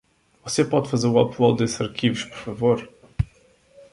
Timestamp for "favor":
2.39-2.89